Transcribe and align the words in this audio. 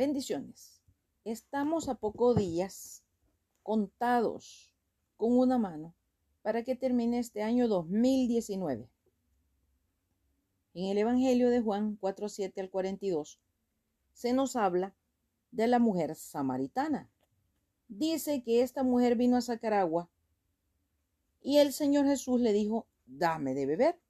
Bendiciones. 0.00 0.80
Estamos 1.26 1.90
a 1.90 1.94
pocos 1.94 2.34
días 2.34 3.04
contados 3.62 4.74
con 5.18 5.38
una 5.38 5.58
mano 5.58 5.94
para 6.40 6.64
que 6.64 6.74
termine 6.74 7.18
este 7.18 7.42
año 7.42 7.68
2019. 7.68 8.88
En 10.72 10.84
el 10.86 10.96
Evangelio 10.96 11.50
de 11.50 11.60
Juan 11.60 11.98
4.7 12.00 12.62
al 12.62 12.70
42 12.70 13.42
se 14.14 14.32
nos 14.32 14.56
habla 14.56 14.94
de 15.50 15.66
la 15.66 15.78
mujer 15.78 16.14
samaritana. 16.14 17.10
Dice 17.88 18.42
que 18.42 18.62
esta 18.62 18.82
mujer 18.82 19.16
vino 19.16 19.36
a 19.36 19.42
sacar 19.42 19.74
agua 19.74 20.08
y 21.42 21.58
el 21.58 21.74
Señor 21.74 22.06
Jesús 22.06 22.40
le 22.40 22.54
dijo, 22.54 22.86
dame 23.04 23.52
de 23.52 23.66
beber. 23.66 24.00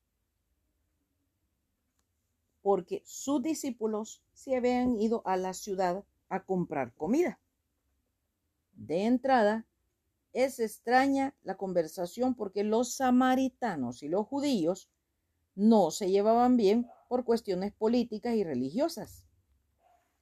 Porque 2.63 3.03
sus 3.07 3.43
discípulos 3.43 4.23
se 4.33 4.57
habían 4.57 5.01
ido 5.01 5.23
a 5.25 5.37
la 5.37 5.55
ciudad 5.55 6.05
a 6.29 6.45
comprar 6.45 6.95
comida. 6.95 7.41
De 8.73 9.05
entrada, 9.05 9.67
es 10.33 10.61
extraña 10.61 11.35
la 11.43 11.57
conversación 11.57 12.35
porque 12.35 12.63
los 12.65 12.95
samaritanos 12.95 14.03
y 14.03 14.09
los 14.09 14.27
judíos 14.27 14.89
no 15.55 15.91
se 15.91 16.11
llevaban 16.11 16.57
bien 16.57 16.89
por 17.09 17.25
cuestiones 17.25 17.73
políticas 17.73 18.35
y 18.37 18.45
religiosas. 18.45 19.27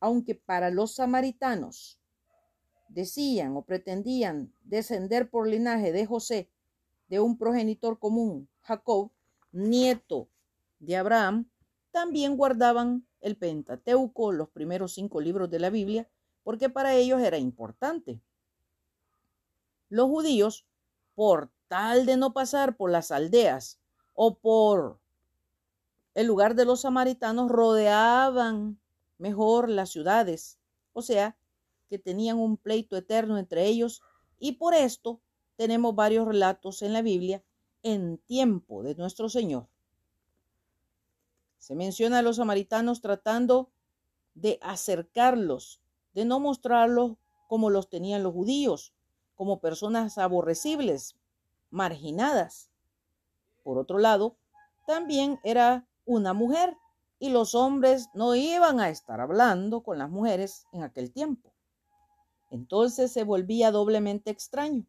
Aunque 0.00 0.34
para 0.34 0.70
los 0.70 0.95
samaritanos 0.95 2.00
decían 2.89 3.56
o 3.56 3.62
pretendían 3.62 4.55
descender 4.62 5.28
por 5.28 5.47
linaje 5.47 5.92
de 5.92 6.06
José, 6.06 6.50
de 7.09 7.20
un 7.20 7.36
progenitor 7.36 7.98
común, 7.98 8.48
Jacob, 8.61 9.11
nieto 9.52 10.28
de 10.78 10.97
Abraham, 10.97 11.50
también 11.91 12.37
guardaban 12.37 13.06
el 13.20 13.37
Pentateuco, 13.37 14.33
los 14.33 14.48
primeros 14.51 14.95
cinco 14.95 15.20
libros 15.20 15.51
de 15.51 15.59
la 15.59 15.70
Biblia, 15.70 16.09
porque 16.42 16.69
para 16.69 16.95
ellos 16.95 17.20
era 17.20 17.38
importante. 17.38 18.20
Los 19.89 20.06
judíos, 20.09 20.66
por 21.14 21.50
tal 21.69 22.06
de 22.06 22.16
no 22.16 22.33
pasar 22.33 22.77
por 22.77 22.91
las 22.91 23.11
aldeas 23.11 23.81
o 24.14 24.39
por 24.39 25.00
el 26.14 26.27
lugar 26.27 26.55
de 26.55 26.64
los 26.64 26.83
samaritanos, 26.83 27.50
rodeaban 27.50 28.81
mejor 29.19 29.69
las 29.69 29.91
ciudades, 29.91 30.59
o 30.92 31.03
sea, 31.03 31.36
que 31.89 31.98
tenían 31.98 32.39
un 32.39 32.56
pleito 32.56 32.97
eterno 32.97 33.39
entre 33.39 33.66
ellos, 33.66 34.03
y 34.39 34.53
por 34.53 34.75
esto 34.75 35.20
tenemos 35.56 35.94
varios 35.94 36.27
relatos 36.27 36.83
en 36.83 36.92
la 36.92 37.03
Biblia 37.03 37.42
en 37.83 38.19
tiempo 38.19 38.83
de 38.83 38.94
nuestro 38.94 39.28
Señor. 39.28 39.69
Se 41.59 41.75
menciona 41.75 42.19
a 42.19 42.23
los 42.23 42.37
samaritanos 42.37 43.01
tratando 43.01 43.70
de 44.34 44.59
acercarlos, 44.62 45.81
de 46.15 46.25
no 46.25 46.41
mostrarlos 46.41 47.17
como 47.48 47.70
los 47.70 47.89
tenían 47.89 48.23
los 48.23 48.33
judíos, 48.33 48.92
como 49.34 49.61
personas 49.61 50.19
aborrecibles, 50.19 51.17
marginadas. 51.70 52.70
Por 53.62 53.78
otro 53.78 53.98
lado, 53.98 54.37
también 54.87 55.39
era 55.45 55.87
una 56.06 56.33
mujer 56.33 56.77
y 57.19 57.31
los 57.31 57.55
hombres 57.55 58.09
no 58.15 58.34
iban 58.34 58.81
a 58.81 58.91
estar 58.91 59.20
hablando 59.20 59.83
con 59.83 59.98
las 59.98 60.11
mujeres 60.11 60.67
en 60.72 60.83
aquel 60.83 61.12
tiempo. 61.12 61.53
Entonces 62.50 63.12
se 63.12 63.25
volvía 63.25 63.70
doblemente 63.70 64.31
extraño. 64.31 64.87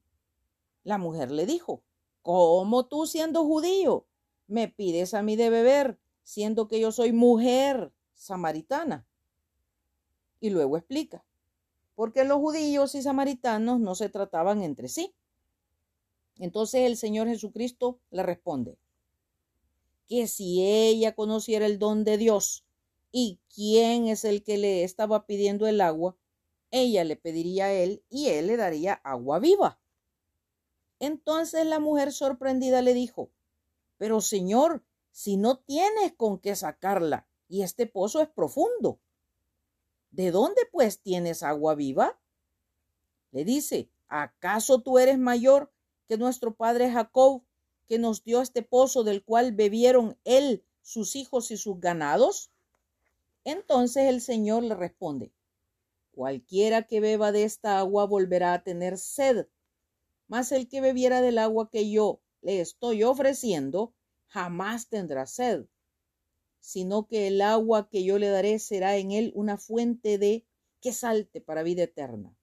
La 0.83 0.97
mujer 0.97 1.31
le 1.31 1.45
dijo, 1.45 1.81
¿cómo 2.21 2.85
tú 2.85 3.05
siendo 3.05 3.43
judío 3.43 4.05
me 4.47 4.67
pides 4.67 5.13
a 5.13 5.21
mí 5.21 5.35
de 5.35 5.49
beber, 5.49 5.99
siendo 6.23 6.67
que 6.67 6.79
yo 6.79 6.91
soy 6.91 7.11
mujer 7.11 7.91
samaritana? 8.13 9.07
Y 10.39 10.49
luego 10.49 10.77
explica, 10.77 11.25
porque 11.95 12.23
los 12.23 12.37
judíos 12.37 12.95
y 12.95 13.01
samaritanos 13.01 13.79
no 13.79 13.95
se 13.95 14.09
trataban 14.09 14.63
entre 14.63 14.87
sí. 14.87 15.13
Entonces 16.37 16.81
el 16.81 16.95
Señor 16.95 17.27
Jesucristo 17.27 17.99
le 18.11 18.23
responde, 18.23 18.77
que 20.07 20.27
si 20.27 20.65
ella 20.65 21.13
conociera 21.13 21.65
el 21.65 21.77
don 21.77 22.03
de 22.03 22.17
Dios 22.17 22.65
y 23.11 23.39
quién 23.53 24.07
es 24.07 24.25
el 24.25 24.43
que 24.43 24.57
le 24.57 24.83
estaba 24.83 25.25
pidiendo 25.25 25.67
el 25.67 25.81
agua, 25.81 26.15
ella 26.71 27.03
le 27.03 27.15
pediría 27.15 27.65
a 27.65 27.73
él 27.73 28.03
y 28.09 28.27
él 28.29 28.47
le 28.47 28.57
daría 28.57 28.93
agua 29.03 29.39
viva. 29.39 29.79
Entonces 30.99 31.65
la 31.65 31.79
mujer 31.79 32.11
sorprendida 32.11 32.81
le 32.81 32.93
dijo, 32.93 33.31
Pero 33.97 34.21
Señor, 34.21 34.83
si 35.11 35.37
no 35.37 35.59
tienes 35.59 36.13
con 36.15 36.39
qué 36.39 36.55
sacarla 36.55 37.27
y 37.47 37.63
este 37.63 37.85
pozo 37.87 38.21
es 38.21 38.29
profundo, 38.29 38.99
¿De 40.11 40.31
dónde 40.31 40.61
pues 40.71 41.01
tienes 41.01 41.43
agua 41.43 41.75
viva? 41.75 42.19
Le 43.31 43.45
dice, 43.45 43.89
¿acaso 44.07 44.81
tú 44.81 44.97
eres 44.97 45.19
mayor 45.19 45.71
que 46.07 46.17
nuestro 46.17 46.55
padre 46.55 46.91
Jacob, 46.91 47.43
que 47.87 47.99
nos 47.99 48.23
dio 48.23 48.41
este 48.41 48.63
pozo 48.63 49.03
del 49.03 49.23
cual 49.23 49.51
bebieron 49.51 50.17
él, 50.23 50.63
sus 50.81 51.15
hijos 51.15 51.51
y 51.51 51.57
sus 51.57 51.79
ganados? 51.79 52.51
Entonces 53.43 54.05
el 54.09 54.21
Señor 54.21 54.63
le 54.63 54.73
responde, 54.73 55.31
cualquiera 56.11 56.87
que 56.87 56.99
beba 56.99 57.31
de 57.31 57.43
esta 57.43 57.77
agua 57.77 58.05
volverá 58.05 58.53
a 58.53 58.63
tener 58.63 58.97
sed, 58.97 59.47
mas 60.27 60.51
el 60.51 60.67
que 60.67 60.81
bebiera 60.81 61.21
del 61.21 61.37
agua 61.37 61.69
que 61.69 61.89
yo 61.89 62.19
le 62.41 62.61
estoy 62.61 63.03
ofreciendo 63.03 63.93
jamás 64.29 64.87
tendrá 64.87 65.25
sed 65.25 65.65
sino 66.59 67.07
que 67.07 67.27
el 67.27 67.41
agua 67.41 67.89
que 67.89 68.03
yo 68.03 68.19
le 68.19 68.29
daré 68.29 68.59
será 68.59 68.97
en 68.97 69.11
él 69.11 69.31
una 69.35 69.57
fuente 69.57 70.17
de 70.17 70.45
que 70.81 70.93
salte 70.93 71.41
para 71.41 71.63
vida 71.63 71.83
eterna. 71.83 72.35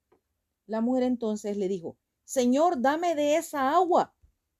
La 0.65 0.81
mujer 0.81 1.03
entonces 1.03 1.57
le 1.57 1.67
dijo, 1.67 1.97
Señor, 2.23 2.81
dame 2.81 3.15
de 3.15 3.37
esa 3.37 3.73
agua, 3.75 4.13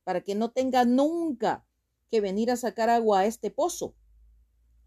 para 0.04 0.22
que 0.22 0.36
no 0.36 0.52
tenga 0.52 0.86
nunca 0.86 1.68
que 2.10 2.22
venir 2.22 2.50
a 2.50 2.56
sacar 2.56 2.90
agua 2.90 3.20
a 3.20 3.26
este 3.26 3.52
pozo. 3.52 3.96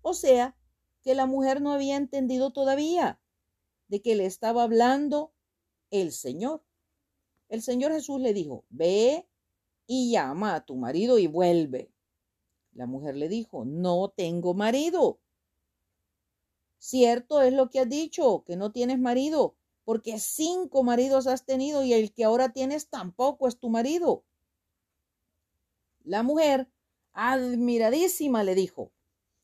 O 0.01 0.15
sea, 0.15 0.57
que 1.03 1.15
la 1.15 1.27
mujer 1.27 1.61
no 1.61 1.73
había 1.73 1.97
entendido 1.97 2.53
todavía 2.53 3.21
de 3.89 4.01
que 4.01 4.15
le 4.15 4.25
estaba 4.25 4.63
hablando 4.63 5.35
el 5.91 6.13
Señor. 6.13 6.65
El 7.49 7.61
Señor 7.61 7.93
Jesús 7.93 8.21
le 8.21 8.33
dijo, 8.33 8.65
ve 8.71 9.29
y 9.87 10.13
llama 10.13 10.55
a 10.55 10.65
tu 10.65 10.77
marido 10.77 11.19
y 11.19 11.27
vuelve. 11.27 11.93
La 12.73 12.87
mujer 12.87 13.17
le 13.17 13.29
dijo, 13.29 13.65
no 13.65 14.09
tengo 14.09 14.55
marido. 14.55 15.21
Cierto 16.79 17.43
es 17.43 17.53
lo 17.53 17.69
que 17.69 17.81
has 17.81 17.89
dicho, 17.89 18.43
que 18.47 18.57
no 18.57 18.73
tienes 18.73 18.99
marido, 18.99 19.57
porque 19.85 20.19
cinco 20.19 20.83
maridos 20.83 21.27
has 21.27 21.45
tenido 21.45 21.85
y 21.85 21.93
el 21.93 22.13
que 22.13 22.25
ahora 22.25 22.53
tienes 22.53 22.89
tampoco 22.89 23.49
es 23.49 23.59
tu 23.59 23.69
marido. 23.69 24.25
La 26.05 26.23
mujer, 26.23 26.71
admiradísima, 27.13 28.45
le 28.45 28.55
dijo, 28.55 28.93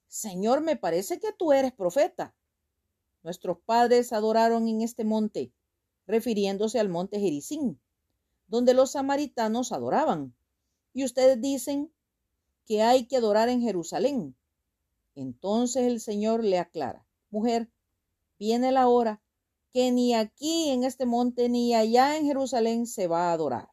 Señor, 0.06 0.60
me 0.62 0.76
parece 0.76 1.18
que 1.18 1.32
tú 1.32 1.52
eres 1.52 1.72
profeta. 1.72 2.34
Nuestros 3.22 3.58
padres 3.58 4.12
adoraron 4.12 4.68
en 4.68 4.80
este 4.80 5.04
monte, 5.04 5.52
refiriéndose 6.06 6.78
al 6.78 6.88
monte 6.88 7.20
Jericín, 7.20 7.80
donde 8.46 8.72
los 8.72 8.92
samaritanos 8.92 9.72
adoraban. 9.72 10.34
Y 10.92 11.04
ustedes 11.04 11.40
dicen 11.40 11.92
que 12.66 12.82
hay 12.82 13.06
que 13.06 13.16
adorar 13.16 13.48
en 13.48 13.62
Jerusalén. 13.62 14.36
Entonces 15.14 15.84
el 15.84 16.00
Señor 16.00 16.44
le 16.44 16.58
aclara, 16.58 17.06
mujer, 17.30 17.70
viene 18.38 18.72
la 18.72 18.88
hora 18.88 19.22
que 19.72 19.92
ni 19.92 20.14
aquí 20.14 20.70
en 20.70 20.84
este 20.84 21.06
monte 21.06 21.48
ni 21.48 21.74
allá 21.74 22.16
en 22.16 22.26
Jerusalén 22.26 22.86
se 22.86 23.06
va 23.06 23.30
a 23.30 23.32
adorar, 23.32 23.70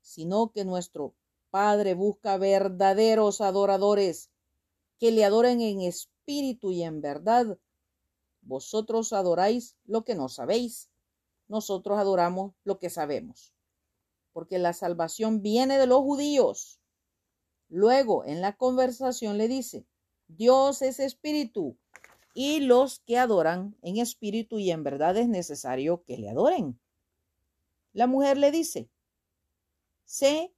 sino 0.00 0.52
que 0.52 0.64
nuestro 0.64 1.14
Padre 1.50 1.94
busca 1.94 2.36
verdaderos 2.38 3.40
adoradores 3.40 4.30
que 4.98 5.10
le 5.10 5.24
adoren 5.24 5.60
en 5.60 5.82
espíritu 5.82 6.72
y 6.72 6.82
en 6.82 7.00
verdad. 7.00 7.58
Vosotros 8.40 9.12
adoráis 9.12 9.76
lo 9.84 10.04
que 10.04 10.14
no 10.14 10.28
sabéis, 10.28 10.90
nosotros 11.48 11.98
adoramos 11.98 12.54
lo 12.64 12.78
que 12.78 12.90
sabemos, 12.90 13.54
porque 14.32 14.58
la 14.58 14.72
salvación 14.72 15.42
viene 15.42 15.78
de 15.78 15.86
los 15.86 16.00
judíos 16.00 16.81
Luego, 17.74 18.26
en 18.26 18.42
la 18.42 18.54
conversación 18.54 19.38
le 19.38 19.48
dice, 19.48 19.86
Dios 20.28 20.82
es 20.82 21.00
espíritu 21.00 21.78
y 22.34 22.60
los 22.60 23.00
que 23.00 23.16
adoran 23.16 23.78
en 23.80 23.96
espíritu 23.96 24.58
y 24.58 24.70
en 24.70 24.84
verdad 24.84 25.16
es 25.16 25.26
necesario 25.26 26.04
que 26.04 26.18
le 26.18 26.28
adoren. 26.28 26.78
La 27.94 28.06
mujer 28.06 28.36
le 28.36 28.50
dice, 28.50 28.90
sé 30.04 30.52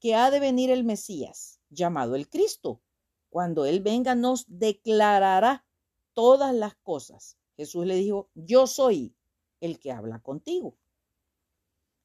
que 0.00 0.16
ha 0.16 0.32
de 0.32 0.40
venir 0.40 0.72
el 0.72 0.82
Mesías, 0.82 1.60
llamado 1.70 2.16
el 2.16 2.28
Cristo. 2.28 2.82
Cuando 3.30 3.64
Él 3.64 3.78
venga 3.78 4.16
nos 4.16 4.44
declarará 4.48 5.64
todas 6.12 6.52
las 6.52 6.74
cosas. 6.74 7.38
Jesús 7.56 7.86
le 7.86 7.94
dijo, 7.94 8.30
yo 8.34 8.66
soy 8.66 9.14
el 9.60 9.78
que 9.78 9.92
habla 9.92 10.18
contigo. 10.18 10.76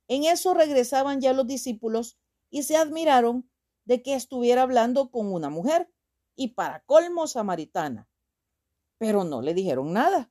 En 0.08 0.26
eso 0.26 0.54
regresaban 0.54 1.22
ya 1.22 1.34
los 1.34 1.48
discípulos 1.48 2.20
y 2.52 2.62
se 2.62 2.78
admiraron 2.78 3.50
de 3.88 4.04
que 4.04 4.16
estuviera 4.16 4.64
hablando 4.64 5.12
con 5.12 5.34
una 5.34 5.50
mujer 5.50 5.90
y 6.36 6.50
para 6.50 6.82
colmo 6.82 7.26
samaritana. 7.26 8.10
Pero 8.98 9.24
no 9.24 9.42
le 9.42 9.54
dijeron 9.54 9.94
nada. 9.94 10.30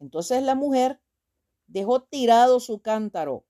Entonces 0.00 0.42
la 0.42 0.56
mujer 0.56 1.00
dejó 1.68 2.02
tirado 2.02 2.58
su 2.58 2.82
cántaro. 2.82 3.46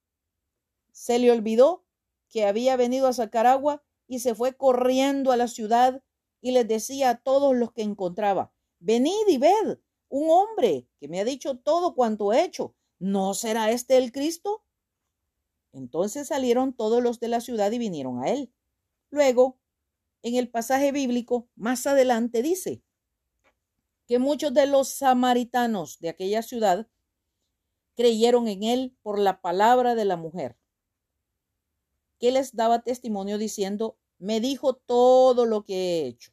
Se 0.92 1.18
le 1.18 1.30
olvidó 1.30 1.86
que 2.28 2.44
había 2.44 2.76
venido 2.76 3.06
a 3.08 3.14
sacar 3.14 3.46
agua 3.46 3.82
y 4.06 4.18
se 4.18 4.34
fue 4.34 4.54
corriendo 4.54 5.32
a 5.32 5.38
la 5.38 5.48
ciudad 5.48 6.02
y 6.42 6.50
les 6.50 6.68
decía 6.68 7.08
a 7.08 7.22
todos 7.22 7.56
los 7.56 7.72
que 7.72 7.82
encontraba, 7.82 8.52
venid 8.80 9.28
y 9.28 9.38
ved, 9.38 9.78
un 10.10 10.28
hombre 10.28 10.86
que 11.00 11.08
me 11.08 11.20
ha 11.20 11.24
dicho 11.24 11.58
todo 11.58 11.94
cuanto 11.94 12.34
he 12.34 12.44
hecho. 12.44 12.74
¿No 12.98 13.32
será 13.32 13.70
este 13.70 13.96
el 13.96 14.12
Cristo? 14.12 14.62
Entonces 15.72 16.28
salieron 16.28 16.74
todos 16.74 17.02
los 17.02 17.18
de 17.18 17.28
la 17.28 17.40
ciudad 17.40 17.72
y 17.72 17.78
vinieron 17.78 18.22
a 18.22 18.28
él. 18.28 18.52
Luego, 19.12 19.60
en 20.22 20.36
el 20.36 20.50
pasaje 20.50 20.90
bíblico, 20.90 21.50
más 21.54 21.86
adelante 21.86 22.42
dice 22.42 22.82
que 24.06 24.18
muchos 24.18 24.54
de 24.54 24.66
los 24.66 24.88
samaritanos 24.88 25.98
de 26.00 26.08
aquella 26.08 26.42
ciudad 26.42 26.88
creyeron 27.94 28.48
en 28.48 28.62
él 28.62 28.96
por 29.02 29.18
la 29.18 29.42
palabra 29.42 29.94
de 29.94 30.06
la 30.06 30.16
mujer, 30.16 30.58
que 32.18 32.32
les 32.32 32.56
daba 32.56 32.82
testimonio 32.82 33.36
diciendo, 33.36 33.98
me 34.18 34.40
dijo 34.40 34.74
todo 34.74 35.44
lo 35.44 35.64
que 35.64 35.74
he 35.74 36.06
hecho. 36.06 36.32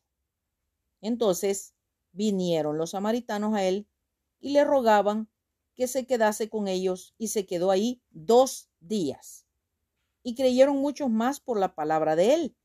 Entonces 1.01 1.75
vinieron 2.13 2.77
los 2.77 2.91
samaritanos 2.91 3.55
a 3.55 3.65
él 3.65 3.89
y 4.39 4.51
le 4.51 4.63
rogaban 4.63 5.29
que 5.75 5.87
se 5.87 6.07
quedase 6.07 6.49
con 6.49 6.69
ellos 6.69 7.13
y 7.17 7.27
se 7.27 7.45
quedó 7.45 7.71
ahí 7.71 8.01
dos 8.09 8.69
días. 8.79 9.47
Y 10.23 10.35
creyeron 10.35 10.77
muchos 10.77 11.09
más 11.09 11.41
por 11.41 11.59
la 11.59 11.75
palabra 11.75 12.15
de 12.15 12.33
él. 12.35 12.55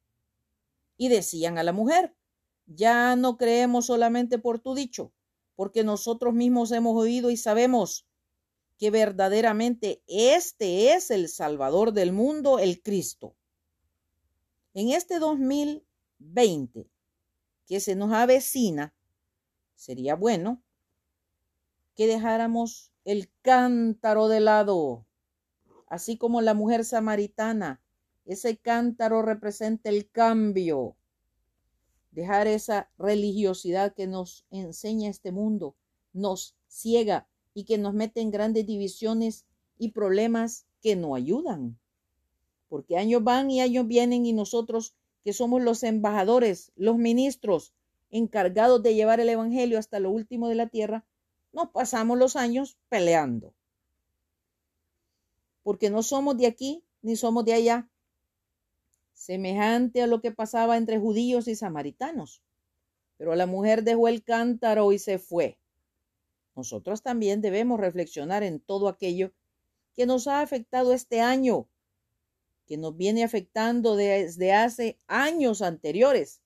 Y 1.04 1.08
decían 1.08 1.58
a 1.58 1.62
la 1.62 1.74
mujer, 1.74 2.16
ya 2.64 3.14
no 3.14 3.36
creemos 3.36 3.84
solamente 3.84 4.38
por 4.38 4.58
tu 4.58 4.74
dicho, 4.74 5.12
porque 5.54 5.84
nosotros 5.84 6.32
mismos 6.32 6.72
hemos 6.72 6.96
oído 6.96 7.30
y 7.30 7.36
sabemos 7.36 8.08
que 8.78 8.90
verdaderamente 8.90 10.02
este 10.06 10.94
es 10.94 11.10
el 11.10 11.28
Salvador 11.28 11.92
del 11.92 12.12
mundo, 12.12 12.58
el 12.58 12.80
Cristo. 12.80 13.36
En 14.72 14.92
este 14.92 15.18
2020 15.18 16.90
que 17.66 17.80
se 17.80 17.96
nos 17.96 18.10
avecina, 18.10 18.94
sería 19.74 20.14
bueno 20.14 20.62
que 21.94 22.06
dejáramos 22.06 22.94
el 23.04 23.30
cántaro 23.42 24.28
de 24.28 24.40
lado, 24.40 25.06
así 25.86 26.16
como 26.16 26.40
la 26.40 26.54
mujer 26.54 26.82
samaritana. 26.82 27.83
Ese 28.24 28.56
cántaro 28.56 29.22
representa 29.22 29.90
el 29.90 30.10
cambio. 30.10 30.96
Dejar 32.10 32.46
esa 32.46 32.90
religiosidad 32.96 33.94
que 33.94 34.06
nos 34.06 34.46
enseña 34.50 35.10
este 35.10 35.32
mundo, 35.32 35.76
nos 36.12 36.56
ciega 36.68 37.28
y 37.54 37.64
que 37.64 37.76
nos 37.76 37.92
mete 37.92 38.20
en 38.20 38.30
grandes 38.30 38.66
divisiones 38.66 39.46
y 39.78 39.90
problemas 39.90 40.66
que 40.80 40.96
no 40.96 41.14
ayudan. 41.14 41.78
Porque 42.68 42.96
años 42.96 43.22
van 43.22 43.50
y 43.50 43.60
años 43.60 43.86
vienen 43.86 44.26
y 44.26 44.32
nosotros 44.32 44.94
que 45.22 45.32
somos 45.32 45.62
los 45.62 45.82
embajadores, 45.82 46.72
los 46.76 46.98
ministros 46.98 47.72
encargados 48.10 48.82
de 48.82 48.94
llevar 48.94 49.20
el 49.20 49.28
Evangelio 49.28 49.78
hasta 49.78 49.98
lo 49.98 50.10
último 50.10 50.48
de 50.48 50.54
la 50.54 50.68
tierra, 50.68 51.04
nos 51.52 51.70
pasamos 51.70 52.18
los 52.18 52.36
años 52.36 52.76
peleando. 52.88 53.54
Porque 55.62 55.90
no 55.90 56.02
somos 56.02 56.36
de 56.36 56.46
aquí 56.46 56.84
ni 57.02 57.16
somos 57.16 57.44
de 57.44 57.54
allá. 57.54 57.88
Semejante 59.14 60.02
a 60.02 60.06
lo 60.06 60.20
que 60.20 60.30
pasaba 60.30 60.76
entre 60.76 60.98
judíos 60.98 61.48
y 61.48 61.56
samaritanos. 61.56 62.42
Pero 63.16 63.34
la 63.34 63.46
mujer 63.46 63.82
dejó 63.82 64.08
el 64.08 64.22
cántaro 64.22 64.92
y 64.92 64.98
se 64.98 65.18
fue. 65.18 65.58
Nosotros 66.54 67.02
también 67.02 67.40
debemos 67.40 67.80
reflexionar 67.80 68.42
en 68.42 68.60
todo 68.60 68.88
aquello 68.88 69.32
que 69.94 70.04
nos 70.04 70.26
ha 70.26 70.42
afectado 70.42 70.92
este 70.92 71.20
año 71.20 71.68
que 72.66 72.76
nos 72.76 72.96
viene 72.96 73.24
afectando 73.24 73.96
desde 73.96 74.52
hace 74.52 74.98
años 75.06 75.62
anteriores 75.62 76.40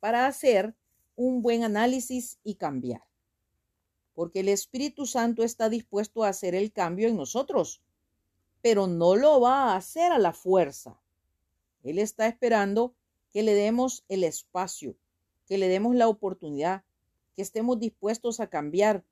para 0.00 0.26
hacer 0.26 0.74
un 1.16 1.42
buen 1.42 1.64
análisis 1.64 2.38
y 2.44 2.56
cambiar. 2.56 3.02
Porque 4.14 4.40
el 4.40 4.48
Espíritu 4.48 5.06
Santo 5.06 5.42
está 5.42 5.68
dispuesto 5.68 6.24
a 6.24 6.28
hacer 6.28 6.54
el 6.54 6.72
cambio 6.72 7.08
en 7.08 7.16
nosotros, 7.16 7.82
pero 8.60 8.86
no 8.86 9.16
lo 9.16 9.40
va 9.40 9.72
a 9.72 9.76
hacer 9.76 10.12
a 10.12 10.18
la 10.18 10.32
fuerza. 10.32 11.00
Él 11.84 11.98
está 11.98 12.26
esperando 12.26 12.94
que 13.32 13.42
le 13.42 13.54
demos 13.54 14.04
el 14.08 14.24
espacio, 14.24 14.96
que 15.46 15.58
le 15.58 15.68
demos 15.68 15.94
la 15.94 16.08
oportunidad, 16.08 16.82
que 17.36 17.42
estemos 17.42 17.78
dispuestos 17.78 18.40
a 18.40 18.48
cambiar, 18.48 19.04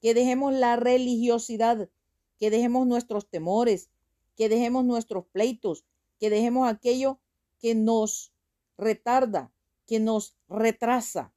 que 0.00 0.14
dejemos 0.14 0.52
la 0.52 0.76
religiosidad, 0.76 1.88
que 2.38 2.50
dejemos 2.50 2.86
nuestros 2.86 3.28
temores, 3.28 3.90
que 4.36 4.48
dejemos 4.48 4.84
nuestros 4.84 5.26
pleitos, 5.26 5.84
que 6.18 6.30
dejemos 6.30 6.68
aquello 6.68 7.20
que 7.60 7.74
nos 7.74 8.32
retarda, 8.76 9.52
que 9.86 10.00
nos 10.00 10.36
retrasa, 10.48 11.32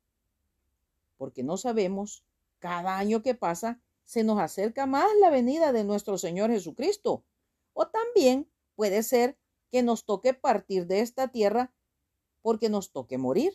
porque 1.18 1.44
no 1.44 1.58
sabemos, 1.58 2.24
cada 2.60 2.98
año 2.98 3.22
que 3.22 3.36
pasa, 3.36 3.80
se 4.06 4.24
nos 4.24 4.40
acerca 4.40 4.86
más 4.86 5.08
la 5.20 5.30
venida 5.30 5.74
de 5.74 5.84
nuestro 5.84 6.18
Señor 6.18 6.50
Jesucristo. 6.50 7.24
O 7.74 7.88
también 7.88 8.48
puede 8.76 9.04
ser 9.04 9.38
que 9.72 9.84
nos 9.84 10.06
toque 10.06 10.34
partir 10.34 10.88
de 10.88 11.02
esta 11.02 11.28
tierra 11.30 11.74
porque 12.42 12.70
nos 12.70 12.92
toque 12.92 13.18
morir. 13.18 13.54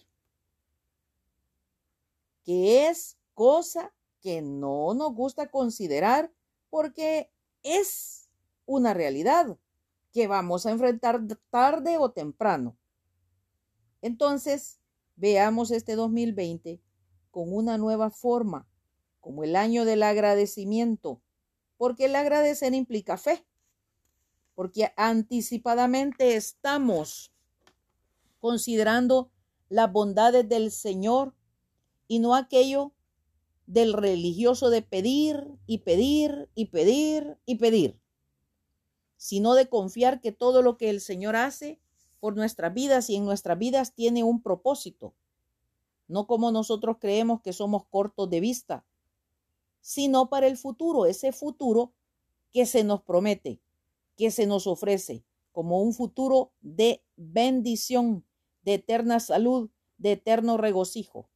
Que 2.44 2.88
es 2.88 3.18
cosa 3.34 3.94
que 4.20 4.42
no 4.42 4.94
nos 4.94 5.14
gusta 5.14 5.50
considerar 5.50 6.32
porque 6.70 7.30
es 7.62 8.28
una 8.66 8.94
realidad 8.94 9.58
que 10.12 10.26
vamos 10.26 10.66
a 10.66 10.70
enfrentar 10.70 11.22
tarde 11.50 11.98
o 11.98 12.10
temprano. 12.10 12.76
Entonces, 14.02 14.80
veamos 15.16 15.70
este 15.70 15.94
2020 15.96 16.80
con 17.30 17.52
una 17.54 17.78
nueva 17.78 18.10
forma, 18.10 18.68
como 19.20 19.44
el 19.44 19.56
año 19.56 19.84
del 19.84 20.02
agradecimiento, 20.02 21.22
porque 21.76 22.04
el 22.04 22.16
agradecer 22.16 22.74
implica 22.74 23.16
fe, 23.16 23.46
porque 24.62 24.92
anticipadamente 24.96 26.36
estamos 26.36 27.32
considerando 28.38 29.32
las 29.68 29.90
bondades 29.90 30.48
del 30.48 30.70
Señor 30.70 31.34
y 32.06 32.20
no 32.20 32.36
aquello 32.36 32.92
del 33.66 33.92
religioso 33.92 34.70
de 34.70 34.82
pedir 34.82 35.48
y 35.66 35.78
pedir 35.78 36.48
y 36.54 36.66
pedir 36.66 37.38
y 37.44 37.56
pedir 37.56 38.00
sino 39.16 39.54
de 39.54 39.69
confiar 39.69 40.20
que 40.20 40.31
todo 40.31 40.62
lo 40.62 40.76
que 40.76 40.90
el 40.90 41.00
Señor 41.00 41.34
hace 41.34 41.81
por 42.20 42.36
nuestras 42.36 42.72
vidas 42.72 43.10
y 43.10 43.16
en 43.16 43.24
nuestras 43.24 43.58
vidas 43.58 43.96
tiene 43.96 44.22
un 44.22 44.44
propósito. 44.44 45.12
No 46.06 46.28
como 46.28 46.52
nosotros 46.52 46.98
creemos 47.00 47.42
que 47.42 47.52
somos 47.52 47.84
cortos 47.86 48.31
de 48.31 48.38
vista, 48.38 48.86
sino 49.81 50.28
para 50.28 50.46
el 50.46 50.56
futuro, 50.56 51.06
ese 51.06 51.32
futuro 51.32 51.94
que 52.52 52.64
se 52.64 52.84
nos 52.84 53.02
promete, 53.02 53.60
que 54.22 54.31
se 54.31 54.46
nos 54.46 54.69
ofrece 54.69 55.24
como 55.50 55.82
un 55.82 55.93
futuro 55.93 56.52
de 56.60 57.02
bendición, 57.17 58.24
de 58.62 58.74
eterna 58.74 59.19
salud, 59.19 59.69
de 59.98 60.12
eterno 60.12 60.58
regocijo. 60.58 61.29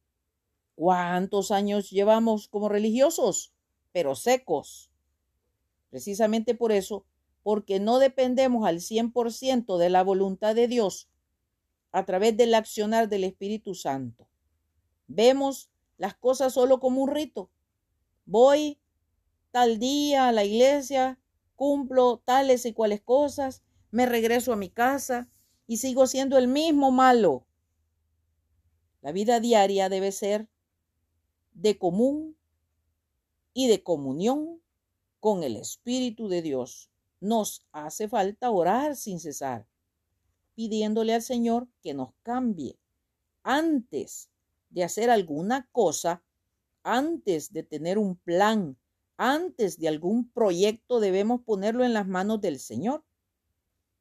¿Cuántos 0.75 1.51
años 1.51 1.89
llevamos 1.89 2.47
como 2.47 2.69
religiosos? 2.69 3.53
Pero 3.91 4.15
secos. 4.15 4.89
Precisamente 5.89 6.55
por 6.55 6.71
eso 6.71 7.05
porque 7.43 7.81
no 7.81 7.99
dependemos 7.99 8.65
al 8.65 8.77
100% 8.79 9.77
de 9.77 9.89
la 9.89 10.01
voluntad 10.01 10.55
de 10.55 10.69
Dios 10.69 11.09
a 11.91 12.05
través 12.05 12.37
del 12.37 12.53
accionar 12.53 13.09
del 13.09 13.25
Espíritu 13.25 13.75
Santo. 13.75 14.29
Vemos 15.07 15.69
las 15.97 16.15
cosas 16.15 16.53
solo 16.53 16.79
como 16.79 17.03
un 17.03 17.09
rito. 17.09 17.51
Voy 18.25 18.79
tal 19.51 19.77
día 19.77 20.29
a 20.29 20.31
la 20.31 20.45
iglesia, 20.45 21.19
cumplo 21.57 22.21
tales 22.23 22.65
y 22.65 22.71
cuales 22.71 23.01
cosas, 23.01 23.63
me 23.91 24.05
regreso 24.05 24.53
a 24.53 24.55
mi 24.55 24.69
casa 24.69 25.27
y 25.65 25.77
sigo 25.77 26.07
siendo 26.07 26.37
el 26.37 26.47
mismo 26.47 26.91
malo. 26.91 27.45
La 29.01 29.11
vida 29.11 29.41
diaria 29.41 29.89
debe 29.89 30.13
ser 30.13 30.47
de 31.51 31.77
común 31.77 32.37
y 33.53 33.67
de 33.67 33.83
comunión 33.83 34.61
con 35.19 35.43
el 35.43 35.57
Espíritu 35.57 36.29
de 36.29 36.41
Dios 36.41 36.89
nos 37.19 37.65
hace 37.71 38.07
falta 38.07 38.51
orar 38.51 38.95
sin 38.95 39.19
cesar, 39.19 39.67
pidiéndole 40.55 41.13
al 41.13 41.21
Señor 41.21 41.67
que 41.81 41.93
nos 41.93 42.13
cambie. 42.21 42.77
Antes 43.43 44.29
de 44.69 44.83
hacer 44.83 45.09
alguna 45.09 45.67
cosa, 45.71 46.23
antes 46.83 47.51
de 47.51 47.63
tener 47.63 47.97
un 47.97 48.15
plan, 48.15 48.77
antes 49.17 49.79
de 49.79 49.87
algún 49.87 50.29
proyecto, 50.29 50.99
debemos 50.99 51.41
ponerlo 51.41 51.83
en 51.83 51.93
las 51.93 52.07
manos 52.07 52.39
del 52.39 52.59
Señor. 52.59 53.03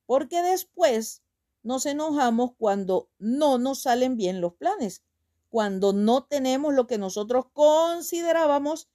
Porque 0.05 0.43
después 0.43 1.23
nos 1.63 1.87
enojamos 1.87 2.53
cuando 2.57 3.11
no 3.19 3.59
nos 3.59 3.83
salen 3.83 4.17
bien 4.17 4.41
los 4.41 4.55
planes, 4.55 5.03
cuando 5.49 5.93
no 5.93 6.25
tenemos 6.25 6.75
lo 6.75 6.87
que 6.87 6.99
nosotros 6.99 7.47
considerábamos 7.53 8.89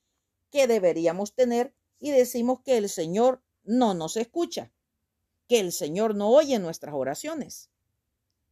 que 0.52 0.68
deberíamos 0.68 1.34
tener 1.34 1.74
y 2.00 2.12
decimos 2.12 2.62
que 2.62 2.78
el 2.78 2.88
Señor 2.88 3.42
no 3.64 3.94
nos 3.94 4.16
escucha, 4.18 4.72
que 5.48 5.60
el 5.60 5.72
Señor 5.72 6.16
no 6.16 6.30
oye 6.30 6.60
nuestras 6.60 6.94
oraciones. 6.94 7.70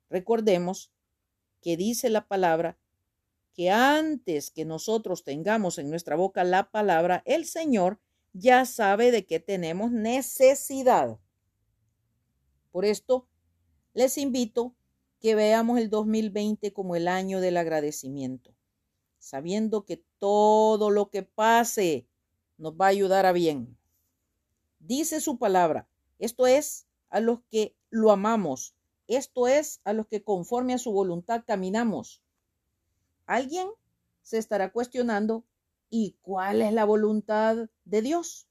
Recordemos 0.10 0.92
que 1.62 1.78
dice 1.78 2.10
la 2.10 2.28
palabra 2.28 2.78
que 3.60 3.72
antes 3.72 4.52
que 4.52 4.64
nosotros 4.64 5.26
tengamos 5.26 5.80
en 5.80 5.90
nuestra 5.90 6.16
boca 6.16 6.46
la 6.46 6.72
palabra, 6.72 7.24
el 7.26 7.44
Señor 7.44 8.00
ya 8.32 8.64
sabe 8.64 9.12
de 9.12 9.26
qué 9.26 9.42
tenemos 9.42 9.92
necesidad. 9.92 11.20
Por 12.72 12.86
esto, 12.86 13.28
les 13.94 14.18
invito 14.18 14.78
que 15.20 15.36
veamos 15.36 15.78
el 15.78 15.90
2020 15.90 16.72
como 16.72 16.96
el 16.96 17.10
año 17.10 17.42
del 17.42 17.58
agradecimiento, 17.58 18.56
sabiendo 19.18 19.84
que 19.84 20.06
todo 20.20 20.90
lo 20.90 21.10
que 21.10 21.24
pase 21.24 22.08
nos 22.58 22.76
va 22.76 22.86
a 22.86 22.96
ayudar 22.96 23.26
a 23.26 23.34
bien. 23.34 23.78
Dice 24.80 25.20
su 25.20 25.38
palabra, 25.38 25.90
esto 26.18 26.48
es 26.48 26.88
a 27.10 27.20
los 27.20 27.42
que 27.50 27.76
lo 27.90 28.12
amamos, 28.12 28.74
esto 29.08 29.50
es 29.50 29.82
a 29.84 29.92
los 29.92 30.08
que 30.08 30.24
conforme 30.24 30.76
a 30.76 30.78
su 30.78 30.94
voluntad 30.94 31.44
caminamos. 31.46 32.24
Alguien 33.30 33.70
se 34.24 34.40
estará 34.40 34.72
cuestionando, 34.72 35.46
¿y 35.92 36.18
cuál 36.24 36.64
es 36.64 36.74
la 36.74 36.84
voluntad 36.84 37.70
de 37.86 38.02
Dios? 38.02 38.48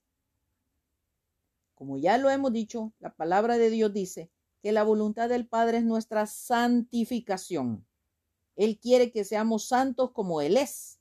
Como 1.74 1.98
ya 1.98 2.16
lo 2.16 2.30
hemos 2.30 2.52
dicho, 2.52 2.92
la 3.00 3.12
palabra 3.12 3.58
de 3.58 3.70
Dios 3.70 3.92
dice 3.92 4.30
que 4.62 4.70
la 4.70 4.84
voluntad 4.84 5.28
del 5.28 5.48
Padre 5.48 5.78
es 5.78 5.84
nuestra 5.84 6.28
santificación. 6.28 7.84
Él 8.54 8.78
quiere 8.78 9.10
que 9.10 9.24
seamos 9.24 9.66
santos 9.66 10.12
como 10.12 10.42
Él 10.42 10.56
es. 10.56 11.00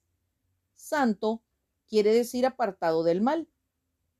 Santo 0.74 1.44
quiere 1.88 2.12
decir 2.16 2.48
apartado 2.48 3.04
del 3.04 3.22
mal, 3.22 3.48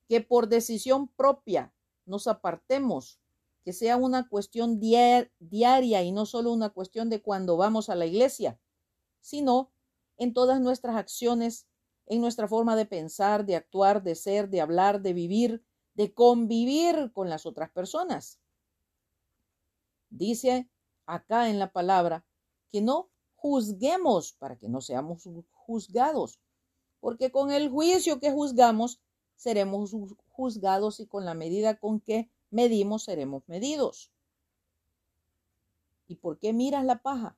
que 0.08 0.22
por 0.22 0.50
decisión 0.50 1.08
propia 1.08 1.74
nos 2.06 2.28
apartemos, 2.28 3.20
que 3.66 3.74
sea 3.74 3.98
una 3.98 4.30
cuestión 4.30 4.80
diaria 4.80 6.04
y 6.04 6.12
no 6.12 6.28
solo 6.28 6.54
una 6.54 6.70
cuestión 6.70 7.10
de 7.10 7.24
cuando 7.24 7.58
vamos 7.58 7.90
a 7.90 7.96
la 7.96 8.06
iglesia, 8.06 8.60
sino 9.28 9.74
en 10.16 10.34
todas 10.34 10.62
nuestras 10.62 10.96
acciones, 10.96 11.68
en 12.06 12.22
nuestra 12.22 12.48
forma 12.48 12.78
de 12.78 12.86
pensar, 12.86 13.46
de 13.46 13.58
actuar, 13.58 14.02
de 14.02 14.16
ser, 14.16 14.50
de 14.50 14.62
hablar, 14.62 15.02
de 15.02 15.12
vivir, 15.12 15.66
de 15.96 16.14
convivir 16.14 17.12
con 17.12 17.30
las 17.30 17.46
otras 17.46 17.70
personas. 17.70 18.40
Dice 20.10 20.70
acá 21.06 21.50
en 21.50 21.60
la 21.60 21.74
palabra 21.74 22.26
que 22.72 22.80
no 22.80 23.10
juzguemos 23.36 24.32
para 24.32 24.58
que 24.58 24.70
no 24.70 24.80
seamos 24.80 25.28
juzgados, 25.52 26.40
porque 27.02 27.30
con 27.30 27.52
el 27.52 27.70
juicio 27.70 28.22
que 28.22 28.32
juzgamos 28.32 29.02
seremos 29.36 29.94
juzgados 30.30 31.02
y 31.02 31.06
con 31.06 31.26
la 31.26 31.34
medida 31.34 31.78
con 31.78 32.00
que 32.00 32.32
medimos 32.50 33.04
seremos 33.04 33.44
medidos. 33.48 34.10
¿Y 36.08 36.16
por 36.16 36.40
qué 36.40 36.54
miras 36.54 36.86
la 36.86 37.02
paja 37.02 37.38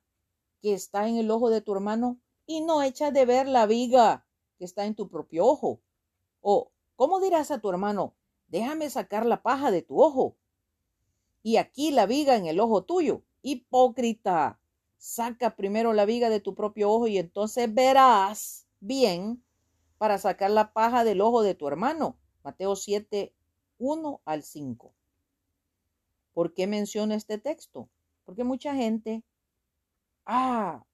que 0.60 0.74
está 0.74 1.08
en 1.08 1.16
el 1.16 1.30
ojo 1.30 1.50
de 1.50 1.60
tu 1.60 1.72
hermano 1.72 2.20
y 2.46 2.60
no 2.60 2.82
echas 2.82 3.12
de 3.12 3.24
ver 3.24 3.48
la 3.48 3.66
viga 3.66 4.26
que 4.58 4.64
está 4.64 4.86
en 4.86 4.94
tu 4.94 5.08
propio 5.08 5.46
ojo? 5.46 5.80
¿O 6.40 6.70
cómo 6.96 7.20
dirás 7.20 7.50
a 7.50 7.60
tu 7.60 7.70
hermano, 7.70 8.14
déjame 8.48 8.90
sacar 8.90 9.24
la 9.24 9.42
paja 9.42 9.70
de 9.70 9.82
tu 9.82 10.02
ojo. 10.02 10.36
Y 11.42 11.56
aquí 11.56 11.90
la 11.90 12.04
viga 12.06 12.36
en 12.36 12.46
el 12.46 12.60
ojo 12.60 12.84
tuyo. 12.84 13.22
Hipócrita, 13.42 14.60
saca 14.98 15.56
primero 15.56 15.94
la 15.94 16.04
viga 16.04 16.28
de 16.28 16.40
tu 16.40 16.54
propio 16.54 16.90
ojo 16.90 17.06
y 17.06 17.16
entonces 17.16 17.72
verás 17.72 18.66
bien 18.80 19.42
para 19.96 20.18
sacar 20.18 20.50
la 20.50 20.72
paja 20.74 21.04
del 21.04 21.22
ojo 21.22 21.42
de 21.42 21.54
tu 21.54 21.66
hermano. 21.68 22.18
Mateo 22.44 22.76
7, 22.76 23.34
1 23.78 24.20
al 24.24 24.42
5. 24.42 24.92
¿Por 26.34 26.52
qué 26.52 26.66
menciona 26.66 27.14
este 27.14 27.38
texto? 27.38 27.88
Porque 28.24 28.44
mucha 28.44 28.74
gente, 28.74 29.24
ah, 30.30 30.86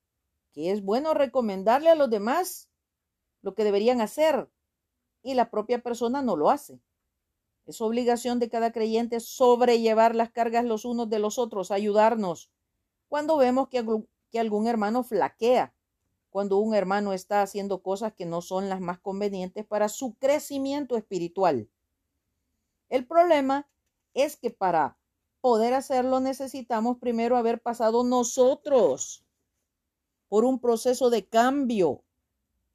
que 0.53 0.73
es 0.73 0.83
bueno 0.83 1.13
recomendarle 1.13 1.91
a 1.91 1.95
los 1.95 2.09
demás 2.09 2.71
lo 3.43 3.55
que 3.55 3.65
deberían 3.65 4.01
hacer 4.01 4.51
y 5.23 5.35
la 5.35 5.51
propia 5.51 5.83
persona 5.83 6.23
no 6.23 6.37
lo 6.37 6.51
hace. 6.51 6.81
Es 7.67 7.81
obligación 7.81 8.39
de 8.39 8.49
cada 8.49 8.73
creyente 8.73 9.21
sobrellevar 9.21 10.15
las 10.15 10.31
cargas 10.31 10.65
los 10.65 10.85
unos 10.85 11.11
de 11.11 11.19
los 11.19 11.39
otros, 11.39 11.71
ayudarnos. 11.71 12.51
Cuando 13.09 13.37
vemos 13.37 13.69
que, 13.69 13.85
que 14.31 14.41
algún 14.41 14.67
hermano 14.67 15.03
flaquea, 15.03 15.75
cuando 16.31 16.59
un 16.59 16.75
hermano 16.75 17.13
está 17.13 17.43
haciendo 17.43 17.83
cosas 17.83 18.15
que 18.15 18.25
no 18.25 18.41
son 18.41 18.69
las 18.69 18.81
más 18.81 18.99
convenientes 18.99 19.67
para 19.67 19.89
su 19.89 20.15
crecimiento 20.15 20.97
espiritual. 20.97 21.69
El 22.89 23.07
problema 23.07 23.69
es 24.15 24.37
que 24.37 24.51
para 24.51 24.99
poder 25.41 25.75
hacerlo 25.75 26.21
necesitamos 26.21 26.99
primero 26.99 27.37
haber 27.37 27.61
pasado 27.61 28.05
nosotros 28.05 29.26
por 30.29 30.45
un 30.45 30.61
proceso 30.61 31.11
de 31.11 31.27
cambio, 31.27 32.03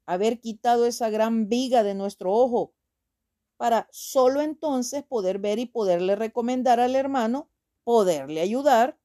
haber 0.06 0.40
quitado 0.40 0.86
esa 0.86 1.10
gran 1.10 1.48
viga 1.48 1.82
de 1.82 1.94
nuestro 1.94 2.32
ojo 2.32 2.72
para 3.56 3.88
solo 3.92 4.40
entonces 4.40 5.04
poder 5.04 5.38
ver 5.38 5.58
y 5.58 5.66
poderle 5.66 6.16
recomendar 6.16 6.80
al 6.80 6.96
hermano, 6.96 7.48
poderle 7.84 8.40
ayudar 8.40 8.98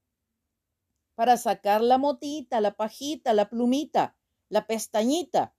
para 1.15 1.37
sacar 1.37 1.81
la 1.81 1.97
motita, 1.97 2.61
la 2.61 2.75
pajita, 2.75 3.33
la 3.33 3.49
plumita, 3.49 4.15
la 4.49 4.65
pestañita 4.65 5.53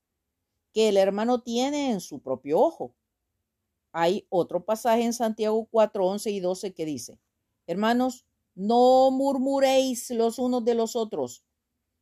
que 0.72 0.88
el 0.88 0.96
hermano 0.96 1.42
tiene 1.42 1.90
en 1.90 2.00
su 2.00 2.20
propio 2.20 2.60
ojo. 2.60 2.94
Hay 3.92 4.26
otro 4.28 4.64
pasaje 4.64 5.02
en 5.02 5.12
Santiago 5.12 5.66
4, 5.70 6.06
11 6.06 6.30
y 6.30 6.40
12 6.40 6.74
que 6.74 6.84
dice, 6.84 7.18
hermanos, 7.66 8.26
no 8.54 9.10
murmuréis 9.10 10.10
los 10.10 10.38
unos 10.38 10.64
de 10.64 10.74
los 10.74 10.96
otros. 10.96 11.44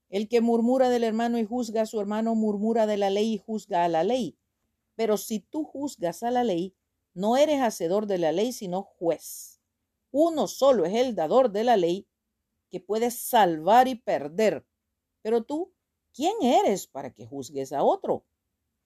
El 0.09 0.29
que 0.29 0.41
murmura 0.41 0.89
del 0.89 1.05
hermano 1.05 1.39
y 1.39 1.45
juzga 1.45 1.83
a 1.83 1.87
su 1.87 2.01
hermano, 2.01 2.35
murmura 2.35 2.87
de 2.87 2.97
la 2.97 3.11
ley 3.11 3.35
y 3.35 3.39
juzga 3.39 3.85
a 3.85 3.89
la 3.89 4.05
ley. 4.05 4.39
Pero 4.95 5.17
si 5.17 5.41
tú 5.41 5.65
juzgas 5.65 6.23
a 6.23 6.31
la 6.31 6.45
ley, 6.45 6.75
no 7.15 7.37
eres 7.37 7.61
hacedor 7.61 8.07
de 8.07 8.19
la 8.19 8.33
ley, 8.33 8.53
sino 8.53 8.83
juez. 8.83 9.61
Uno 10.11 10.47
solo 10.49 10.85
es 10.87 10.95
el 10.95 11.15
dador 11.15 11.51
de 11.51 11.65
la 11.65 11.77
ley 11.77 12.09
que 12.71 12.81
puede 12.81 13.11
salvar 13.11 13.89
y 13.89 13.97
perder. 13.97 14.67
Pero 15.23 15.45
tú, 15.45 15.73
¿quién 16.13 16.35
eres 16.43 16.87
para 16.87 17.13
que 17.13 17.27
juzgues 17.27 17.73
a 17.73 17.83
otro? 17.83 18.27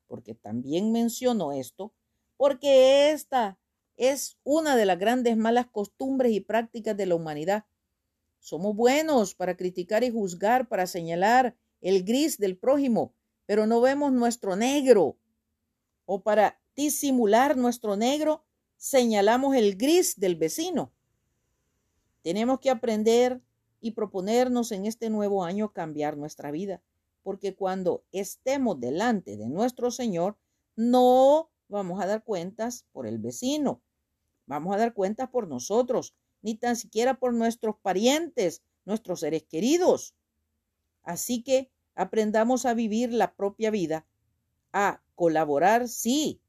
Porque 0.06 0.34
también 0.34 0.92
menciono 0.92 1.52
esto, 1.52 1.94
porque 2.36 3.10
esta 3.10 3.58
es 3.96 4.38
una 4.44 4.76
de 4.76 4.86
las 4.86 4.98
grandes 4.98 5.36
malas 5.36 5.66
costumbres 5.66 6.32
y 6.32 6.40
prácticas 6.40 6.96
de 6.96 7.06
la 7.06 7.14
humanidad. 7.14 7.64
Somos 8.40 8.74
buenos 8.74 9.34
para 9.34 9.56
criticar 9.56 10.02
y 10.02 10.10
juzgar, 10.10 10.68
para 10.68 10.86
señalar 10.86 11.56
el 11.80 12.04
gris 12.04 12.38
del 12.38 12.56
prójimo, 12.56 13.14
pero 13.46 13.66
no 13.66 13.80
vemos 13.80 14.12
nuestro 14.12 14.56
negro, 14.56 15.16
o 16.06 16.22
para 16.22 16.60
disimular 16.74 17.56
nuestro 17.56 17.96
negro, 17.96 18.44
señalamos 18.76 19.54
el 19.54 19.76
gris 19.76 20.18
del 20.18 20.36
vecino. 20.36 20.92
Tenemos 22.22 22.60
que 22.60 22.70
aprender 22.70 23.40
y 23.80 23.92
proponernos 23.92 24.72
en 24.72 24.86
este 24.86 25.10
nuevo 25.10 25.44
año 25.44 25.72
cambiar 25.72 26.16
nuestra 26.16 26.50
vida, 26.50 26.82
porque 27.22 27.54
cuando 27.54 28.04
estemos 28.12 28.80
delante 28.80 29.36
de 29.36 29.48
nuestro 29.48 29.90
Señor, 29.90 30.36
no 30.76 31.50
vamos 31.68 32.02
a 32.02 32.06
dar 32.06 32.24
cuentas 32.24 32.86
por 32.92 33.06
el 33.06 33.18
vecino, 33.18 33.82
vamos 34.46 34.74
a 34.74 34.78
dar 34.78 34.94
cuentas 34.94 35.28
por 35.30 35.46
nosotros, 35.46 36.14
ni 36.42 36.54
tan 36.54 36.76
siquiera 36.76 37.18
por 37.18 37.34
nuestros 37.34 37.76
parientes, 37.76 38.62
nuestros 38.84 39.20
seres 39.20 39.44
queridos. 39.44 40.14
Así 41.02 41.42
que 41.42 41.70
aprendamos 41.94 42.66
a 42.66 42.74
vivir 42.74 43.12
la 43.12 43.34
propia 43.34 43.70
vida, 43.70 44.06
a 44.72 45.02
colaborar, 45.14 45.88
sí, 45.88 46.40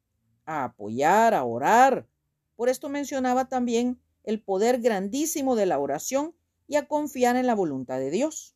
a 0.45 0.65
apoyar, 0.65 1.33
a 1.33 1.43
orar. 1.43 2.07
Por 2.55 2.69
esto 2.69 2.89
mencionaba 2.89 3.49
también 3.49 3.99
el 4.23 4.41
poder 4.41 4.81
grandísimo 4.81 5.55
de 5.55 5.65
la 5.65 5.79
oración 5.79 6.35
y 6.67 6.75
a 6.75 6.87
confiar 6.87 7.35
en 7.35 7.47
la 7.47 7.55
voluntad 7.55 7.99
de 7.99 8.11
Dios. 8.11 8.55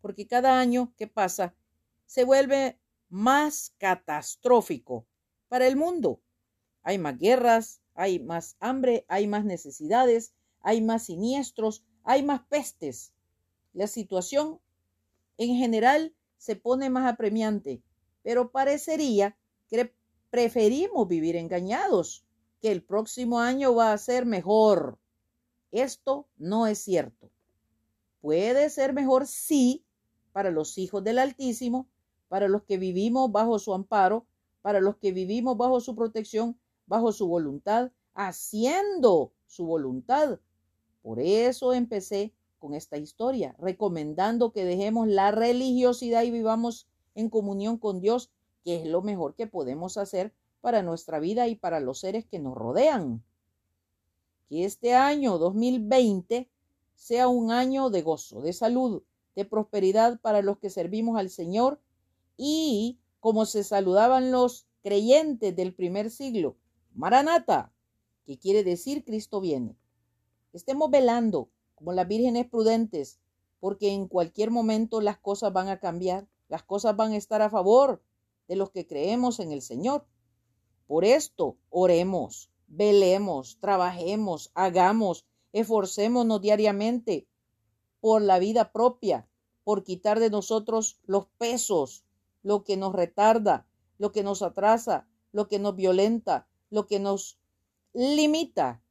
Porque 0.00 0.26
cada 0.26 0.58
año 0.58 0.92
que 0.96 1.06
pasa 1.06 1.54
se 2.06 2.24
vuelve 2.24 2.80
más 3.08 3.74
catastrófico 3.78 5.06
para 5.48 5.66
el 5.66 5.76
mundo. 5.76 6.20
Hay 6.82 6.98
más 6.98 7.18
guerras, 7.18 7.80
hay 8.00 8.18
más 8.18 8.56
hambre, 8.60 9.04
hay 9.08 9.26
más 9.26 9.44
necesidades, 9.44 10.32
hay 10.62 10.80
más 10.80 11.04
siniestros, 11.04 11.84
hay 12.02 12.22
más 12.22 12.40
pestes. 12.48 13.12
La 13.74 13.86
situación 13.86 14.58
en 15.36 15.54
general 15.56 16.14
se 16.38 16.56
pone 16.56 16.88
más 16.88 17.12
apremiante, 17.12 17.82
pero 18.22 18.50
parecería 18.52 19.36
que 19.68 19.92
preferimos 20.30 21.08
vivir 21.08 21.36
engañados, 21.36 22.24
que 22.62 22.72
el 22.72 22.82
próximo 22.82 23.38
año 23.38 23.74
va 23.74 23.92
a 23.92 23.98
ser 23.98 24.24
mejor. 24.24 24.98
Esto 25.70 26.26
no 26.38 26.66
es 26.66 26.78
cierto. 26.78 27.30
Puede 28.22 28.70
ser 28.70 28.94
mejor, 28.94 29.26
sí, 29.26 29.84
para 30.32 30.50
los 30.50 30.78
hijos 30.78 31.04
del 31.04 31.18
Altísimo, 31.18 31.86
para 32.28 32.48
los 32.48 32.62
que 32.62 32.78
vivimos 32.78 33.30
bajo 33.30 33.58
su 33.58 33.74
amparo, 33.74 34.26
para 34.62 34.80
los 34.80 34.96
que 34.96 35.12
vivimos 35.12 35.58
bajo 35.58 35.80
su 35.80 35.94
protección, 35.94 36.58
bajo 36.90 37.12
su 37.12 37.28
voluntad, 37.28 37.92
haciendo 38.14 39.32
su 39.46 39.64
voluntad. 39.64 40.40
Por 41.02 41.20
eso 41.20 41.72
empecé 41.72 42.34
con 42.58 42.74
esta 42.74 42.98
historia, 42.98 43.54
recomendando 43.60 44.50
que 44.50 44.64
dejemos 44.64 45.06
la 45.06 45.30
religiosidad 45.30 46.24
y 46.24 46.32
vivamos 46.32 46.88
en 47.14 47.30
comunión 47.30 47.78
con 47.78 48.00
Dios, 48.00 48.32
que 48.64 48.82
es 48.82 48.88
lo 48.88 49.02
mejor 49.02 49.36
que 49.36 49.46
podemos 49.46 49.98
hacer 49.98 50.34
para 50.60 50.82
nuestra 50.82 51.20
vida 51.20 51.46
y 51.46 51.54
para 51.54 51.78
los 51.78 52.00
seres 52.00 52.26
que 52.26 52.40
nos 52.40 52.56
rodean. 52.56 53.22
Que 54.48 54.64
este 54.64 54.94
año 54.94 55.38
2020 55.38 56.50
sea 56.96 57.28
un 57.28 57.52
año 57.52 57.90
de 57.90 58.02
gozo, 58.02 58.42
de 58.42 58.52
salud, 58.52 59.04
de 59.36 59.44
prosperidad 59.44 60.18
para 60.20 60.42
los 60.42 60.58
que 60.58 60.70
servimos 60.70 61.20
al 61.20 61.30
Señor 61.30 61.80
y 62.36 62.98
como 63.20 63.46
se 63.46 63.62
saludaban 63.62 64.32
los 64.32 64.66
creyentes 64.82 65.54
del 65.54 65.72
primer 65.72 66.10
siglo, 66.10 66.56
Maranata, 66.94 67.72
que 68.24 68.38
quiere 68.38 68.64
decir 68.64 69.04
Cristo 69.04 69.40
viene. 69.40 69.76
Estemos 70.52 70.90
velando 70.90 71.50
como 71.74 71.92
las 71.92 72.08
vírgenes 72.08 72.46
prudentes, 72.46 73.20
porque 73.60 73.92
en 73.92 74.08
cualquier 74.08 74.50
momento 74.50 75.00
las 75.00 75.18
cosas 75.18 75.52
van 75.52 75.68
a 75.68 75.78
cambiar, 75.78 76.28
las 76.48 76.62
cosas 76.62 76.96
van 76.96 77.12
a 77.12 77.16
estar 77.16 77.42
a 77.42 77.50
favor 77.50 78.02
de 78.48 78.56
los 78.56 78.70
que 78.70 78.86
creemos 78.86 79.38
en 79.40 79.52
el 79.52 79.62
Señor. 79.62 80.06
Por 80.86 81.04
esto, 81.04 81.56
oremos, 81.68 82.50
velemos, 82.66 83.58
trabajemos, 83.60 84.50
hagamos, 84.54 85.26
esforcémonos 85.52 86.40
diariamente 86.40 87.28
por 88.00 88.22
la 88.22 88.38
vida 88.38 88.72
propia, 88.72 89.28
por 89.62 89.84
quitar 89.84 90.18
de 90.18 90.30
nosotros 90.30 90.98
los 91.04 91.26
pesos, 91.38 92.04
lo 92.42 92.64
que 92.64 92.76
nos 92.76 92.92
retarda, 92.92 93.66
lo 93.98 94.10
que 94.10 94.22
nos 94.22 94.42
atrasa, 94.42 95.06
lo 95.32 95.46
que 95.46 95.58
nos 95.58 95.76
violenta, 95.76 96.48
lo 96.70 96.86
que 96.86 96.98
nos 96.98 97.38
limita 97.92 98.82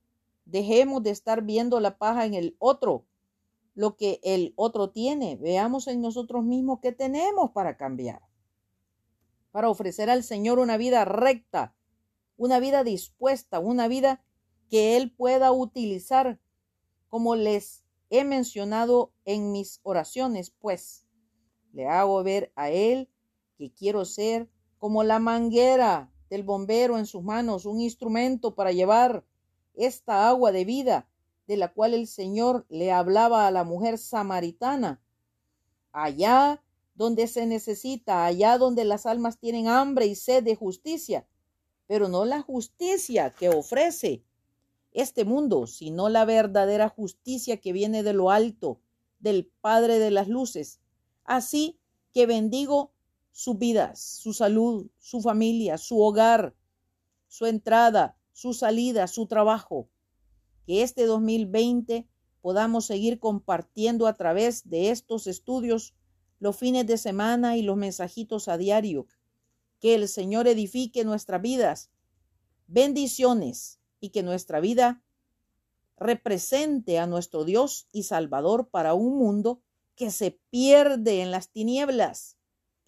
Dejemos 0.50 1.04
de 1.04 1.12
estar 1.12 1.44
viendo 1.44 1.80
la 1.80 2.00
paja 2.00 2.26
en 2.26 2.34
el 2.34 2.56
otro, 2.58 3.06
lo 3.76 3.96
que 3.96 4.20
el 4.24 4.54
otro 4.56 4.90
tiene. 4.90 5.36
Veamos 5.36 5.88
en 5.88 6.02
nosotros 6.02 6.44
mismos 6.44 6.80
qué 6.82 6.92
tenemos 6.92 7.52
para 7.52 7.78
cambiar, 7.78 8.24
para 9.52 9.70
ofrecer 9.70 10.10
al 10.10 10.24
Señor 10.24 10.58
una 10.58 10.78
vida 10.78 11.06
recta, 11.06 11.76
una 12.36 12.60
vida 12.60 12.84
dispuesta, 12.84 13.60
una 13.60 13.88
vida 13.88 14.24
que 14.72 14.98
Él 14.98 15.14
pueda 15.16 15.52
utilizar, 15.52 16.40
como 17.10 17.36
les 17.36 17.86
he 18.10 18.24
mencionado 18.24 19.14
en 19.26 19.52
mis 19.52 19.82
oraciones, 19.84 20.50
pues 20.50 21.06
le 21.74 21.86
hago 21.86 22.24
ver 22.24 22.52
a 22.56 22.72
Él 22.72 23.08
que 23.56 23.72
quiero 23.72 24.04
ser 24.04 24.50
como 24.80 25.04
la 25.04 25.20
manguera 25.20 26.12
del 26.30 26.44
bombero 26.44 26.98
en 26.98 27.06
sus 27.06 27.24
manos, 27.24 27.66
un 27.66 27.82
instrumento 27.82 28.56
para 28.56 28.72
llevar 28.72 29.26
esta 29.76 30.30
agua 30.30 30.52
de 30.52 30.66
vida 30.66 31.08
de 31.48 31.58
la 31.58 31.74
cual 31.74 31.94
el 31.94 32.08
Señor 32.08 32.66
le 32.70 32.92
hablaba 32.92 33.48
a 33.48 33.52
la 33.52 33.64
mujer 33.64 33.98
samaritana. 33.98 35.02
Allá 35.92 36.64
donde 36.94 37.28
se 37.28 37.48
necesita, 37.48 38.26
allá 38.26 38.58
donde 38.58 38.86
las 38.86 39.06
almas 39.06 39.40
tienen 39.40 39.68
hambre 39.68 40.06
y 40.06 40.16
sed 40.16 40.44
de 40.44 40.56
justicia, 40.56 41.26
pero 41.88 42.08
no 42.08 42.26
la 42.26 42.42
justicia 42.42 43.32
que 43.32 43.50
ofrece 43.50 44.24
este 44.92 45.26
mundo, 45.26 45.66
sino 45.66 46.10
la 46.10 46.26
verdadera 46.26 46.90
justicia 46.90 47.58
que 47.58 47.74
viene 47.74 48.04
de 48.04 48.14
lo 48.14 48.30
alto, 48.30 48.80
del 49.20 49.52
Padre 49.62 49.98
de 49.98 50.12
las 50.12 50.28
Luces. 50.28 50.80
Así 51.24 51.80
que 52.14 52.26
bendigo 52.26 52.92
sus 53.32 53.58
vidas, 53.58 54.00
su 54.00 54.34
salud, 54.34 54.88
su 54.98 55.22
familia, 55.22 55.78
su 55.78 56.02
hogar, 56.02 56.56
su 57.28 57.46
entrada, 57.46 58.18
su 58.34 58.54
salida, 58.54 59.08
su 59.08 59.28
trabajo. 59.28 59.90
Que 60.66 60.84
este 60.84 61.06
2020 61.06 62.08
podamos 62.42 62.86
seguir 62.86 63.20
compartiendo 63.20 64.08
a 64.08 64.14
través 64.14 64.70
de 64.70 64.90
estos 64.90 65.28
estudios 65.28 65.94
los 66.40 66.56
fines 66.56 66.88
de 66.88 66.98
semana 66.98 67.58
y 67.58 67.62
los 67.62 67.78
mensajitos 67.78 68.48
a 68.48 68.58
diario. 68.58 69.08
Que 69.80 69.96
el 69.96 70.08
Señor 70.08 70.48
edifique 70.48 71.04
nuestras 71.04 71.42
vidas. 71.42 71.92
Bendiciones 72.68 73.80
y 74.00 74.10
que 74.10 74.24
nuestra 74.24 74.60
vida 74.60 75.02
represente 75.98 76.98
a 76.98 77.08
nuestro 77.08 77.44
Dios 77.44 77.88
y 77.92 78.04
Salvador 78.04 78.70
para 78.70 78.94
un 78.94 79.18
mundo 79.18 79.62
que 79.96 80.12
se 80.12 80.40
pierde 80.50 81.22
en 81.22 81.32
las 81.32 81.50
tinieblas. 81.50 82.39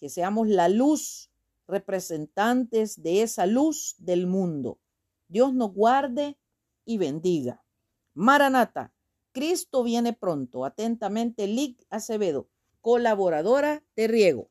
Que 0.01 0.09
seamos 0.09 0.49
la 0.49 0.67
luz, 0.67 1.29
representantes 1.67 3.01
de 3.01 3.21
esa 3.21 3.45
luz 3.45 3.95
del 3.99 4.25
mundo. 4.25 4.79
Dios 5.27 5.53
nos 5.53 5.73
guarde 5.73 6.37
y 6.83 6.97
bendiga. 6.97 7.63
Maranata, 8.15 8.93
Cristo 9.31 9.83
viene 9.83 10.11
pronto. 10.11 10.65
Atentamente, 10.65 11.45
Lic 11.45 11.85
Acevedo, 11.89 12.49
colaboradora 12.81 13.83
de 13.95 14.07
Riego. 14.07 14.49